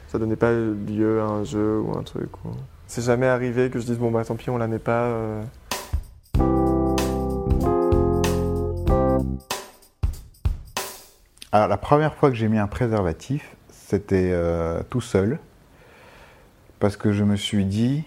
ça 0.09 0.19
donnait 0.19 0.37
pas 0.37 0.53
lieu 0.53 1.21
à 1.21 1.25
un 1.25 1.45
jeu 1.45 1.81
ou 1.81 1.97
un 1.97 2.03
truc. 2.03 2.31
ou- 2.45 2.51
C'est 2.87 3.03
jamais 3.05 3.27
arrivé 3.27 3.71
que 3.71 3.79
je 3.79 3.85
dise 3.87 3.99
bon 3.99 4.11
bah 4.11 4.25
tant 4.25 4.35
pis, 4.37 4.51
on 4.51 4.59
la 4.59 4.67
met 4.67 4.79
pas. 4.79 5.05
euh. 5.05 5.43
Alors, 11.53 11.69
la 11.69 11.77
première 11.79 12.15
fois 12.15 12.31
que 12.31 12.37
j'ai 12.37 12.49
mis 12.49 12.59
un 12.59 12.67
préservatif, 12.67 13.57
c'était 13.71 14.31
euh, 14.33 14.83
tout 14.91 15.01
seul. 15.01 15.39
Parce 16.79 16.97
que 16.97 17.13
je 17.13 17.25
me 17.25 17.37
suis 17.37 17.65
dit 17.65 18.05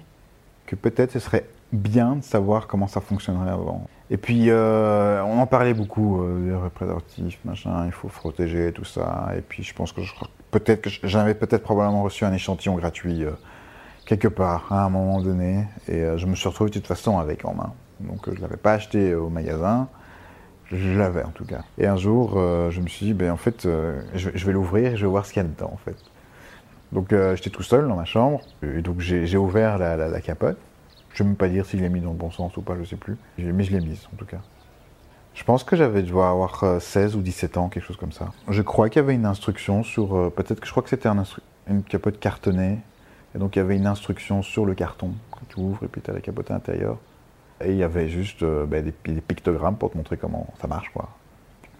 que 0.66 0.76
peut-être 0.76 1.12
ce 1.12 1.20
serait 1.20 1.46
bien 1.74 2.18
de 2.18 2.24
savoir 2.24 2.68
comment 2.68 2.88
ça 2.88 3.02
fonctionnerait 3.02 3.50
avant. 3.52 3.88
Et 4.10 4.18
puis, 4.18 4.50
euh, 4.50 5.24
on 5.24 5.40
en 5.40 5.48
parlait 5.48 5.74
beaucoup, 5.74 6.22
euh, 6.22 6.64
des 6.64 6.70
préservatifs, 6.70 7.40
machin, 7.46 7.86
il 7.86 7.92
faut 7.92 8.08
protéger, 8.10 8.72
tout 8.74 8.84
ça. 8.86 9.30
Et 9.38 9.42
puis, 9.42 9.64
je 9.64 9.74
pense 9.74 9.92
que 9.92 10.02
je- 10.02 10.14
peut-être 10.52 10.82
que 10.82 10.90
j'avais 11.08 11.34
peut-être 11.36 11.64
probablement 11.64 12.04
reçu 12.04 12.26
un 12.26 12.34
échantillon 12.34 12.76
gratuit 12.76 13.24
euh, 13.26 13.32
quelque 14.06 14.28
part, 14.28 14.72
à 14.72 14.84
un 14.86 14.90
moment 14.90 15.22
donné. 15.22 15.66
Et 15.88 15.96
euh, 16.02 16.18
je 16.18 16.26
me 16.28 16.36
suis 16.36 16.48
retrouvé 16.50 16.70
de 16.70 16.76
toute 16.76 16.88
façon 16.88 17.20
avec 17.20 17.46
en 17.46 17.54
main. 17.54 17.74
Donc, 18.02 18.28
euh, 18.28 18.32
je 18.34 18.38
ne 18.38 18.42
l'avais 18.44 18.58
pas 18.58 18.74
acheté 18.74 19.16
au 19.16 19.30
magasin. 19.30 19.88
Je 20.72 20.98
l'avais 20.98 21.24
en 21.24 21.32
tout 21.32 21.46
cas. 21.46 21.62
Et 21.78 21.86
un 21.88 21.98
jour, 21.98 22.36
je 22.70 22.80
me 22.80 22.88
suis 22.88 23.06
dit, 23.08 23.14
ben, 23.14 23.30
en 23.32 23.38
fait, 23.38 23.64
je, 24.16 24.30
vais- 24.30 24.38
je 24.38 24.52
l'ouvrir 24.52 24.94
et 24.94 24.96
je 24.98 25.06
vais 25.06 25.10
voir 25.12 25.26
ce 25.26 25.34
qu'il 25.34 25.42
y 25.42 25.46
a 25.46 25.50
dedans 25.50 25.70
en 25.74 25.78
fait. 25.78 25.98
Donc 26.94 27.14
j'étais 27.36 27.50
tout 27.50 27.64
seul 27.64 27.88
dans 27.90 27.96
ma 27.98 28.06
chambre, 28.06 28.42
et 28.64 28.82
donc 28.82 29.00
j'ai 29.02 29.38
ouvert 29.38 29.78
la, 29.78 29.98
la- 29.98 30.22
capote. 30.22 30.58
Je 31.14 31.24
ne 31.24 31.28
vais 31.28 31.30
même 31.32 31.36
pas 31.38 31.50
dire 31.50 31.66
s'il 31.66 31.82
l'ai 31.82 31.90
mis 31.90 32.00
dans 32.00 32.12
le 32.12 32.18
bon 32.18 32.32
sens 32.32 32.56
ou 32.56 32.62
pas, 32.62 32.76
je 32.80 32.86
sais 32.86 32.96
plus. 32.96 33.18
Mais 33.38 33.64
je 33.66 33.72
l'ai 33.72 33.82
mise 33.82 34.08
en 34.14 34.16
tout 34.16 34.26
cas. 34.26 34.40
Je 35.34 35.44
pense 35.44 35.64
que 35.64 35.76
j'avais 35.76 36.04
dû 36.04 36.12
avoir 36.12 36.64
euh, 36.64 36.80
16 36.80 37.16
ou 37.16 37.22
17 37.22 37.58
ans, 37.58 37.70
quelque 37.70 37.86
chose 37.86 37.98
comme 37.98 38.12
ça. 38.12 38.32
Je 38.50 38.62
crois 38.62 38.90
qu'il 38.90 39.02
y 39.02 39.04
avait 39.04 39.16
une 39.16 39.26
instruction 39.26 39.84
sur. 39.84 40.16
euh, 40.16 40.30
Peut-être 40.30 40.60
que 40.60 40.66
je 40.66 40.72
crois 40.72 40.84
que 40.84 40.90
c'était 40.90 41.08
un 41.10 41.24
une 41.68 41.84
capote 41.84 42.20
cartonnée. 42.20 42.80
Et 43.34 43.38
donc 43.40 43.56
il 43.56 43.60
y 43.60 43.62
avait 43.62 43.78
une 43.78 43.88
instruction 43.88 44.42
sur 44.42 44.66
le 44.66 44.74
carton 44.76 45.12
que 45.32 45.54
tu 45.54 45.60
ouvres 45.62 45.84
et 45.86 45.88
puis 45.88 46.02
tu 46.02 46.12
as 46.12 46.14
la 46.14 46.20
capote 46.20 46.52
à 46.52 46.56
l'intérieur. 46.56 46.98
Et 47.64 47.72
il 47.72 47.78
y 47.78 47.84
avait 47.84 48.10
juste 48.10 48.44
euh, 48.44 48.66
ben, 48.66 48.84
des, 48.84 49.14
des 49.14 49.22
pictogrammes 49.22 49.78
pour 49.78 49.92
te 49.92 49.98
montrer 49.98 50.18
comment 50.18 50.48
ça 50.60 50.68
marche, 50.68 50.90
quoi. 50.94 51.10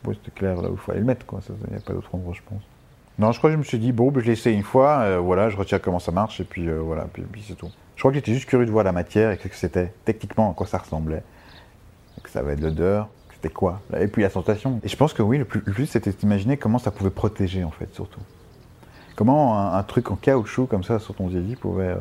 C'était 0.06 0.32
clair 0.32 0.62
là 0.62 0.70
où 0.70 0.74
il 0.74 0.80
fallait 0.80 1.00
le 1.00 1.06
mettre, 1.06 1.26
quoi. 1.26 1.42
Il 1.68 1.72
n'y 1.72 1.78
a 1.78 1.82
pas 1.82 1.94
d'autre 1.94 2.14
endroit, 2.16 2.34
je 2.34 2.42
pense. 2.48 2.62
Non, 3.20 3.32
je 3.32 3.38
crois 3.38 3.50
que 3.50 3.54
je 3.56 3.60
me 3.60 3.64
suis 3.64 3.78
dit, 3.80 3.92
bon, 3.92 4.10
ben, 4.12 4.22
je 4.22 4.28
l'ai 4.28 4.32
essayé 4.34 4.56
une 4.56 4.64
fois, 4.64 5.00
euh, 5.02 5.18
voilà, 5.20 5.50
je 5.50 5.58
retiens 5.58 5.78
comment 5.80 6.00
ça 6.00 6.12
marche, 6.12 6.40
et 6.40 6.44
puis 6.44 6.68
euh, 6.70 6.80
voilà, 6.80 7.06
puis, 7.12 7.24
c'est 7.46 7.56
tout. 7.56 7.70
Je 7.96 8.02
crois 8.02 8.12
que 8.12 8.16
j'étais 8.16 8.34
juste 8.34 8.48
curieux 8.48 8.66
de 8.66 8.72
voir 8.72 8.84
la 8.84 8.94
matière 8.94 9.30
et 9.32 9.38
que 9.38 9.54
c'était 9.56 9.94
techniquement 10.06 10.52
à 10.52 10.54
quoi 10.54 10.66
ça 10.66 10.78
ressemblait. 10.78 11.22
Que 12.24 12.30
ça 12.30 12.42
va 12.42 12.54
être 12.54 12.62
l'odeur, 12.62 13.10
c'était 13.42 13.54
quoi, 13.54 13.82
et 14.00 14.08
puis 14.08 14.22
la 14.22 14.30
sensation. 14.30 14.80
Et 14.84 14.88
je 14.88 14.96
pense 14.96 15.14
que 15.14 15.24
oui, 15.24 15.38
le 15.38 15.46
plus, 15.46 15.88
c'était 15.88 16.12
d'imaginer 16.12 16.58
comment 16.58 16.78
ça 16.78 16.92
pouvait 16.92 17.10
protéger, 17.10 17.64
en 17.64 17.72
fait, 17.72 17.94
surtout. 17.94 18.20
Comment 19.16 19.74
un, 19.74 19.84
truc 19.84 20.12
en 20.12 20.16
caoutchouc 20.16 20.68
comme 20.68 20.84
ça 20.84 21.00
sur 21.00 21.16
ton 21.16 21.30
zizi 21.30 21.56
pouvait 21.56 21.90
euh, 21.90 21.96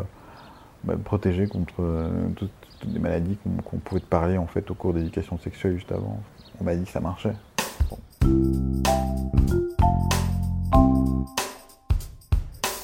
bah, 0.85 0.95
protéger 1.03 1.47
contre 1.47 1.75
euh, 1.81 2.11
toutes, 2.37 2.51
les 2.93 2.99
maladies 2.99 3.37
qu'on 3.43 3.63
qu'on 3.63 3.79
pouvait 3.79 4.01
te 4.01 4.07
parler, 4.07 4.39
en 4.39 4.47
fait, 4.47 4.71
au 4.71 4.75
cours 4.75 4.93
d'éducation 4.93 5.39
sexuelle 5.39 5.75
juste 5.75 5.93
avant. 5.93 6.21
On 6.61 6.65
m'a 6.65 6.75
dit 6.75 6.85
que 6.85 6.91
ça 6.91 7.01
marchait. 7.01 7.35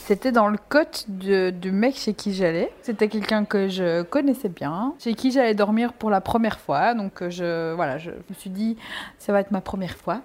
C'était 0.07 0.31
dans 0.31 0.47
le 0.47 0.57
cote 0.69 1.07
du 1.09 1.73
mec 1.73 1.97
chez 1.97 2.15
qui 2.15 2.33
j'allais. 2.33 2.73
C'était 2.83 3.09
quelqu'un 3.09 3.45
que 3.45 3.67
je 3.67 4.03
connaissais 4.03 4.49
bien, 4.49 4.95
chez 5.01 5.15
qui 5.15 5.33
j'allais 5.33 5.55
dormir 5.55 5.93
pour 5.95 6.11
la 6.11 6.21
première 6.21 6.61
fois. 6.61 6.95
Donc 6.95 7.23
euh, 7.23 7.29
je, 7.29 7.75
voilà, 7.75 7.99
je 7.99 8.13
me 8.13 8.35
suis 8.39 8.51
dit, 8.51 8.77
ça 9.19 9.33
va 9.33 9.41
être 9.41 9.51
ma 9.51 9.61
première 9.61 9.97
fois, 9.97 10.21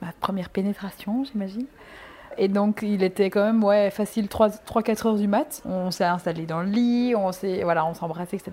ma 0.00 0.10
première 0.20 0.48
pénétration, 0.48 1.22
j'imagine. 1.24 1.66
Et 2.38 2.48
donc 2.48 2.80
il 2.80 3.02
était 3.02 3.28
quand 3.28 3.44
même 3.44 3.62
ouais 3.62 3.90
facile 3.90 4.24
3-4 4.24 5.06
heures 5.06 5.16
du 5.16 5.28
mat. 5.28 5.60
On 5.66 5.90
s'est 5.90 6.04
installé 6.04 6.46
dans 6.46 6.62
le 6.62 6.70
lit, 6.70 7.14
on 7.14 7.30
s'est 7.30 7.64
voilà, 7.64 7.84
on 7.84 7.92
etc. 7.92 8.50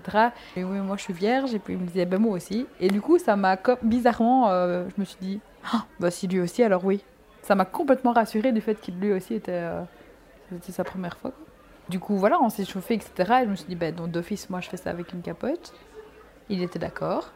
Et 0.54 0.64
oui 0.64 0.80
moi 0.80 0.98
je 0.98 1.02
suis 1.04 1.14
vierge 1.14 1.54
et 1.54 1.58
puis 1.58 1.72
il 1.72 1.80
me 1.80 1.86
disait 1.86 2.04
ben 2.04 2.20
moi 2.20 2.32
aussi. 2.32 2.66
Et 2.78 2.88
du 2.88 3.00
coup 3.00 3.18
ça 3.18 3.36
m'a 3.36 3.56
bizarrement, 3.82 4.50
euh, 4.50 4.84
je 4.94 5.00
me 5.00 5.06
suis 5.06 5.18
dit 5.18 5.40
Ah, 5.72 5.86
bah 5.98 6.10
si 6.10 6.26
lui 6.26 6.40
aussi 6.40 6.62
alors 6.62 6.84
oui. 6.84 7.02
Ça 7.40 7.54
m'a 7.54 7.64
complètement 7.64 8.12
rassurée 8.12 8.52
du 8.52 8.60
fait 8.60 8.78
qu'il 8.78 8.98
lui 8.98 9.12
aussi 9.12 9.32
était 9.32 9.52
euh, 9.52 9.80
c'était 10.50 10.72
sa 10.72 10.84
première 10.84 11.16
fois. 11.16 11.32
Du 11.88 12.00
coup, 12.00 12.16
voilà, 12.16 12.38
on 12.42 12.48
s'est 12.48 12.64
chauffé, 12.64 12.94
etc. 12.94 13.10
Et 13.42 13.44
je 13.44 13.50
me 13.50 13.56
suis 13.56 13.66
dit, 13.68 13.76
ben, 13.76 13.94
d'office, 13.94 14.50
moi, 14.50 14.60
je 14.60 14.68
fais 14.68 14.76
ça 14.76 14.90
avec 14.90 15.12
une 15.12 15.22
capote. 15.22 15.72
Il 16.48 16.62
était 16.62 16.78
d'accord. 16.78 17.32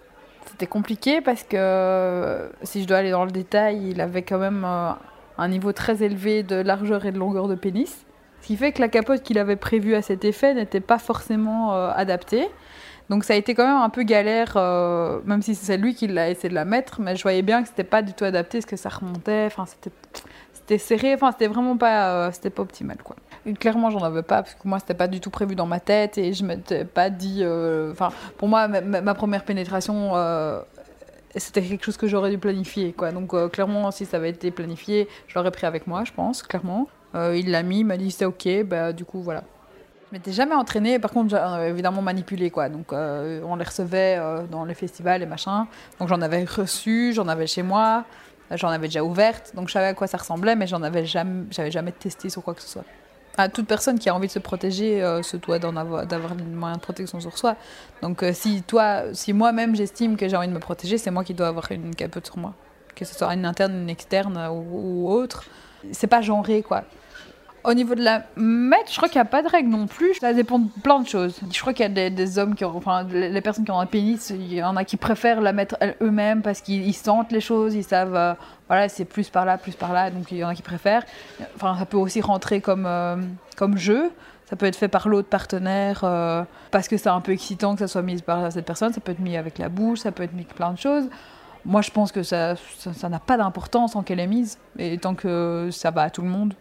C'était 0.46 0.66
compliqué 0.66 1.20
parce 1.20 1.42
que, 1.44 1.56
euh, 1.56 2.48
si 2.62 2.82
je 2.82 2.88
dois 2.88 2.98
aller 2.98 3.10
dans 3.10 3.24
le 3.24 3.30
détail, 3.30 3.90
il 3.90 4.00
avait 4.00 4.22
quand 4.22 4.38
même 4.38 4.64
euh, 4.64 4.90
un 5.38 5.48
niveau 5.48 5.72
très 5.72 6.02
élevé 6.02 6.42
de 6.42 6.56
largeur 6.56 7.04
et 7.06 7.12
de 7.12 7.18
longueur 7.18 7.46
de 7.46 7.54
pénis. 7.54 8.04
Ce 8.40 8.46
qui 8.46 8.56
fait 8.56 8.72
que 8.72 8.80
la 8.80 8.88
capote 8.88 9.22
qu'il 9.22 9.38
avait 9.38 9.56
prévue 9.56 9.94
à 9.94 10.02
cet 10.02 10.24
effet 10.24 10.54
n'était 10.54 10.80
pas 10.80 10.98
forcément 10.98 11.74
euh, 11.74 11.90
adaptée. 11.94 12.48
Donc 13.10 13.24
ça 13.24 13.34
a 13.34 13.36
été 13.36 13.54
quand 13.54 13.66
même 13.66 13.82
un 13.82 13.90
peu 13.90 14.04
galère, 14.04 14.54
même 15.24 15.42
si 15.42 15.56
c'est 15.56 15.76
lui 15.76 15.96
qui 15.96 16.06
l'a 16.06 16.30
essayé 16.30 16.48
de 16.48 16.54
la 16.54 16.64
mettre, 16.64 17.00
mais 17.00 17.16
je 17.16 17.22
voyais 17.24 17.42
bien 17.42 17.60
que 17.60 17.68
c'était 17.68 17.82
pas 17.82 18.02
du 18.02 18.12
tout 18.12 18.22
adapté, 18.22 18.58
parce 18.58 18.66
que 18.66 18.76
ça 18.76 18.88
remontait, 18.88 19.46
enfin 19.46 19.66
c'était 19.66 19.90
c'était 20.70 20.78
serré, 20.78 21.14
enfin 21.14 21.32
c'était 21.32 21.48
vraiment 21.48 21.76
pas, 21.76 22.26
euh, 22.26 22.30
c'était 22.32 22.50
pas 22.50 22.62
optimal 22.62 22.98
quoi. 23.02 23.16
Clairement 23.58 23.90
j'en 23.90 24.04
avais 24.04 24.22
pas 24.22 24.42
parce 24.42 24.54
que 24.54 24.68
moi 24.68 24.78
c'était 24.78 24.94
pas 24.94 25.08
du 25.08 25.18
tout 25.18 25.30
prévu 25.30 25.56
dans 25.56 25.66
ma 25.66 25.80
tête 25.80 26.16
et 26.16 26.32
je 26.32 26.44
m'étais 26.44 26.84
pas 26.84 27.10
dit, 27.10 27.40
euh, 27.40 27.90
enfin 27.90 28.10
pour 28.36 28.46
moi 28.46 28.68
ma, 28.68 29.14
première 29.14 29.44
pénétration 29.44 30.12
euh, 30.14 30.60
c'était 31.34 31.62
quelque 31.62 31.84
chose 31.84 31.96
que 31.96 32.06
j'aurais 32.06 32.30
dû 32.30 32.38
planifier 32.38 32.92
quoi. 32.92 33.10
Donc 33.10 33.34
clairement 33.50 33.90
si 33.90 34.04
ça 34.04 34.18
avait 34.18 34.30
été 34.30 34.52
planifié 34.52 35.08
je 35.26 35.34
l'aurais 35.34 35.50
pris 35.50 35.66
avec 35.66 35.88
moi 35.88 36.04
je 36.04 36.12
pense 36.12 36.42
clairement. 36.42 36.86
Il 37.14 37.50
l'a 37.50 37.64
mis, 37.64 37.80
il 37.80 37.86
m'a 37.86 37.96
dit 37.96 38.12
c'est 38.12 38.24
ok, 38.24 38.62
bah 38.64 38.92
du 38.92 39.04
coup 39.04 39.20
voilà. 39.20 39.42
Je 40.12 40.16
m'étais 40.16 40.32
jamais 40.32 40.54
entraînée, 40.54 40.98
par 40.98 41.12
contre, 41.12 41.36
évidemment 41.68 42.02
manipulé, 42.02 42.50
quoi. 42.50 42.68
Donc, 42.68 42.92
on 42.92 43.56
les 43.56 43.64
recevait 43.64 44.18
dans 44.50 44.64
les 44.64 44.74
festivals 44.74 45.22
et 45.22 45.26
machin. 45.26 45.68
Donc, 46.00 46.08
j'en 46.08 46.20
avais 46.20 46.42
reçu, 46.44 47.12
j'en 47.12 47.28
avais 47.28 47.46
chez 47.46 47.62
moi, 47.62 48.04
j'en 48.56 48.68
avais 48.68 48.88
déjà 48.88 49.02
ouverte. 49.04 49.52
Donc, 49.54 49.68
je 49.68 49.72
savais 49.72 49.86
à 49.86 49.94
quoi 49.94 50.06
ça 50.06 50.18
ressemblait, 50.18 50.56
mais 50.56 50.66
j'en 50.66 50.82
avais 50.82 51.06
jamais, 51.06 51.44
j'avais 51.50 51.70
jamais 51.70 51.92
testé 51.92 52.30
sur 52.30 52.42
quoi 52.42 52.54
que 52.54 52.62
ce 52.62 52.68
soit. 52.68 52.84
À 53.36 53.48
toute 53.48 53.66
personne 53.66 53.98
qui 53.98 54.08
a 54.08 54.14
envie 54.14 54.26
de 54.26 54.32
se 54.32 54.38
protéger 54.38 55.02
euh, 55.02 55.22
se 55.22 55.36
doit 55.36 55.58
d'en 55.58 55.76
avoir, 55.76 56.06
d'avoir 56.06 56.34
des 56.34 56.42
moyens 56.42 56.78
de 56.78 56.82
protection 56.82 57.20
sur 57.20 57.38
soi. 57.38 57.56
Donc, 58.02 58.22
euh, 58.22 58.32
si 58.32 58.62
toi, 58.62 59.14
si 59.14 59.32
moi-même 59.32 59.76
j'estime 59.76 60.16
que 60.16 60.28
j'ai 60.28 60.36
envie 60.36 60.48
de 60.48 60.52
me 60.52 60.58
protéger, 60.58 60.98
c'est 60.98 61.10
moi 61.10 61.24
qui 61.24 61.34
dois 61.34 61.48
avoir 61.48 61.70
une 61.70 61.94
capote 61.94 62.26
sur 62.26 62.38
moi. 62.38 62.54
Que 62.94 63.04
ce 63.04 63.14
soit 63.14 63.32
une 63.32 63.46
interne, 63.46 63.72
une 63.82 63.90
externe 63.90 64.36
ou, 64.50 65.06
ou 65.06 65.10
autre. 65.10 65.44
C'est 65.92 66.08
pas 66.08 66.20
genré, 66.20 66.62
quoi. 66.62 66.84
Au 67.62 67.74
niveau 67.74 67.94
de 67.94 68.02
la 68.02 68.22
mettre, 68.36 68.90
je 68.90 68.96
crois 68.96 69.08
qu'il 69.08 69.18
n'y 69.18 69.26
a 69.26 69.30
pas 69.30 69.42
de 69.42 69.48
règle 69.48 69.68
non 69.68 69.86
plus. 69.86 70.14
Ça 70.14 70.32
dépend 70.32 70.58
de 70.58 70.68
plein 70.82 71.00
de 71.00 71.06
choses. 71.06 71.38
Je 71.52 71.60
crois 71.60 71.74
qu'il 71.74 71.84
y 71.84 72.06
a 72.06 72.10
des, 72.10 72.38
hommes 72.38 72.54
qui 72.54 72.64
enfin, 72.64 73.02
les 73.04 73.40
personnes 73.42 73.64
qui 73.64 73.70
ont 73.70 73.80
un 73.80 73.86
pénis, 73.86 74.30
il 74.30 74.54
y 74.54 74.62
en 74.62 74.76
a 74.76 74.84
qui 74.84 74.96
préfèrent 74.96 75.42
la 75.42 75.52
mettre 75.52 75.76
eux-mêmes 76.00 76.40
parce 76.40 76.62
qu'ils 76.62 76.86
ils 76.86 76.94
sentent 76.94 77.32
les 77.32 77.40
choses, 77.40 77.74
ils 77.74 77.84
savent, 77.84 78.16
euh, 78.16 78.32
voilà, 78.68 78.88
c'est 78.88 79.04
plus 79.04 79.28
par 79.28 79.44
là, 79.44 79.58
plus 79.58 79.74
par 79.74 79.92
là, 79.92 80.10
donc 80.10 80.32
il 80.32 80.38
y 80.38 80.44
en 80.44 80.48
a 80.48 80.54
qui 80.54 80.62
préfèrent. 80.62 81.04
Enfin, 81.54 81.76
ça 81.78 81.84
peut 81.84 81.98
aussi 81.98 82.22
rentrer 82.22 82.62
comme, 82.62 82.86
euh, 82.86 83.16
comme 83.56 83.76
jeu. 83.76 84.10
Ça 84.48 84.56
peut 84.56 84.66
être 84.66 84.76
fait 84.76 84.88
par 84.88 85.08
l'autre 85.08 85.28
partenaire 85.28 86.00
euh, 86.02 86.42
parce 86.70 86.88
que 86.88 86.96
c'est 86.96 87.08
un 87.08 87.20
peu 87.20 87.32
excitant 87.32 87.74
que 87.74 87.80
ça 87.80 87.88
soit 87.88 88.02
mis 88.02 88.20
par 88.22 88.50
cette 88.50 88.64
personne. 88.64 88.92
Ça 88.92 89.00
peut 89.00 89.12
être 89.12 89.20
mis 89.20 89.36
avec 89.36 89.58
la 89.58 89.68
bouche, 89.68 90.00
ça 90.00 90.12
peut 90.12 90.22
être 90.22 90.32
mis 90.32 90.42
avec 90.42 90.54
plein 90.54 90.72
de 90.72 90.78
choses. 90.78 91.04
Moi, 91.66 91.82
je 91.82 91.90
pense 91.90 92.10
que 92.10 92.22
ça 92.22 92.56
ça 92.78 92.94
ça 92.94 93.08
n'a 93.10 93.20
pas 93.20 93.36
d'importance 93.36 93.94
en 93.96 94.02
qu'elle 94.02 94.18
est 94.18 94.26
mise. 94.26 94.58
Et 94.78 94.96
tant 94.96 95.14
que 95.14 95.68
ça 95.70 95.90
va 95.90 96.02
à 96.02 96.10
tout 96.10 96.22
le 96.22 96.28
monde, 96.28 96.54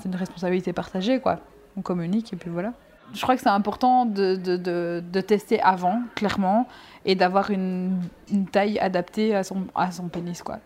c'est 0.00 0.08
une 0.08 0.16
responsabilité 0.16 0.72
partagée, 0.72 1.20
quoi. 1.20 1.38
On 1.76 1.82
communique 1.82 2.32
et 2.32 2.36
puis 2.36 2.50
voilà. 2.50 2.72
Je 3.12 3.22
crois 3.22 3.34
que 3.34 3.42
c'est 3.42 3.48
important 3.48 4.06
de, 4.06 4.36
de, 4.36 4.56
de, 4.56 5.20
tester 5.20 5.60
avant, 5.60 6.00
clairement, 6.14 6.68
et 7.04 7.16
d'avoir 7.16 7.50
une, 7.50 7.98
une 8.30 8.46
taille 8.46 8.78
adaptée 8.78 9.34
à 9.34 9.42
son, 9.42 9.64
à 9.74 9.90
son 9.90 10.08
pénis, 10.08 10.42
quoi. 10.42 10.58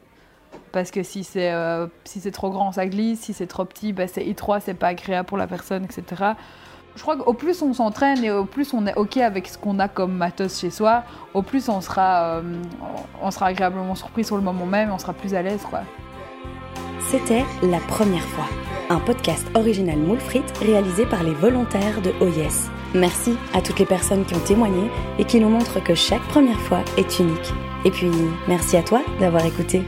Parce 0.73 0.91
que 0.91 1.03
si 1.03 1.25
c'est 1.25 1.53
euh, 1.53 1.87
si 2.05 2.31
trop 2.33 2.51
grand, 2.51 2.73
ça 2.73 2.87
glisse. 2.87 3.21
Si 3.21 3.33
c'est 3.33 3.47
trop 3.47 3.65
petit, 3.65 3.93
bah, 3.93 4.07
c'est 4.07 4.27
étroit, 4.27 4.61
c'est 4.61 4.75
pas 4.75 4.89
agréable 4.89 5.27
pour 5.27 5.39
la 5.39 5.47
personne, 5.47 5.85
etc. 5.85 6.33
Je 6.97 7.03
crois 7.03 7.17
qu'au 7.17 7.33
plus 7.33 7.61
on 7.63 7.73
s'entraîne 7.73 8.23
et 8.25 8.31
au 8.31 8.45
plus 8.45 8.73
on 8.73 8.87
est 8.87 8.95
OK 8.95 9.17
avec 9.17 9.49
ce 9.49 9.59
qu'on 9.59 9.79
a 9.79 9.89
comme 9.89 10.13
matos 10.15 10.61
chez 10.61 10.71
soi, 10.71 11.03
au 11.33 11.43
plus 11.43 11.69
on 11.69 11.81
sera, 11.81 12.39
euh, 12.39 12.43
on 13.21 13.31
sera 13.31 13.47
agréablement 13.47 13.95
surpris 13.95 14.25
sur 14.25 14.37
le 14.37 14.43
moment 14.43 14.67
même 14.67 14.93
on 14.93 14.99
sera 14.99 15.13
plus 15.13 15.35
à 15.35 15.43
l'aise, 15.43 15.63
quoi. 15.69 15.81
C'était 17.01 17.45
La 17.63 17.79
Première 17.81 18.23
fois, 18.23 18.47
un 18.91 19.01
podcast 19.01 19.47
original 19.55 19.99
Moule 19.99 20.21
Frites 20.21 20.59
réalisé 20.59 21.07
par 21.07 21.23
les 21.23 21.33
volontaires 21.35 22.01
de 22.03 22.11
OYES. 22.21 22.71
Merci 22.95 23.37
à 23.53 23.61
toutes 23.61 23.79
les 23.79 23.87
personnes 23.87 24.25
qui 24.25 24.35
ont 24.35 24.41
témoigné 24.41 24.91
et 25.19 25.25
qui 25.25 25.41
nous 25.41 25.49
montrent 25.49 25.83
que 25.83 25.95
chaque 25.95 26.27
première 26.29 26.61
fois 26.61 26.85
est 26.97 27.19
unique. 27.19 27.53
Et 27.85 27.91
puis, 27.91 28.11
merci 28.49 28.77
à 28.77 28.83
toi 28.83 29.03
d'avoir 29.21 29.45
écouté. 29.45 29.83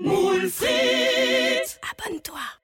Moule 0.00 0.48
frites 0.48 1.80
Abonne-toi 1.92 2.57